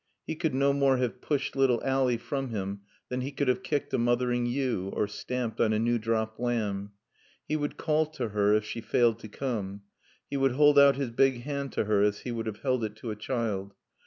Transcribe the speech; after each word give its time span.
He 0.25 0.33
could 0.35 0.55
no 0.55 0.73
more 0.73 0.97
have 0.97 1.21
pushed 1.21 1.55
little 1.55 1.79
Ally 1.83 2.17
from 2.17 2.49
him 2.49 2.81
than 3.09 3.21
he 3.21 3.31
could 3.31 3.47
have 3.47 3.61
kicked 3.61 3.93
a 3.93 3.99
mothering 3.99 4.47
ewe, 4.47 4.89
or 4.93 5.07
stamped 5.07 5.61
on 5.61 5.73
a 5.73 5.77
new 5.77 5.99
dropped 5.99 6.39
lamb. 6.39 6.93
He 7.47 7.55
would 7.55 7.77
call 7.77 8.07
to 8.07 8.29
her 8.29 8.55
if 8.55 8.65
she 8.65 8.81
failed 8.81 9.19
to 9.19 9.27
come. 9.27 9.83
He 10.27 10.37
would 10.37 10.53
hold 10.53 10.79
out 10.79 10.95
his 10.95 11.11
big 11.11 11.41
hand 11.41 11.71
to 11.73 11.83
her 11.85 12.01
as 12.01 12.21
he 12.21 12.31
would 12.31 12.47
have 12.47 12.61
held 12.61 12.83
it 12.83 12.95
to 12.95 13.11
a 13.11 13.15
child. 13.15 13.75